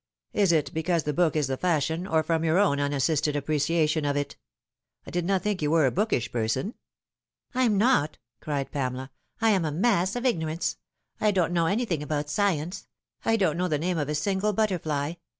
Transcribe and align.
"Is 0.33 0.51
it 0.51 0.73
because 0.73 1.03
the 1.03 1.13
book 1.13 1.35
is 1.35 1.45
the 1.45 1.57
fashion, 1.57 2.07
or 2.07 2.23
from 2.23 2.43
your 2.43 2.57
own 2.57 2.79
unassisted 2.79 3.35
appreciation 3.35 4.03
of 4.03 4.17
it? 4.17 4.35
I 5.05 5.11
did 5.11 5.25
not 5.25 5.43
think 5.43 5.61
you 5.61 5.69
were 5.69 5.85
a 5.85 5.91
bookish 5.91 6.31
person."" 6.31 6.73
I'm 7.53 7.77
not," 7.77 8.17
cried 8.39 8.71
Pamela." 8.71 9.11
I 9.43 9.51
am 9.51 9.63
a 9.63 9.71
mass 9.71 10.15
of 10.15 10.25
ignorance. 10.25 10.77
I 11.19 11.29
don't 11.29 11.53
know 11.53 11.67
anything 11.67 12.01
about 12.01 12.31
science. 12.31 12.87
I 13.25 13.35
don't 13.37 13.57
know 13.57 13.67
the 13.67 13.77
name 13.77 13.99
of 13.99 14.09
a 14.09 14.15
single 14.15 14.53
butterfly. 14.53 15.13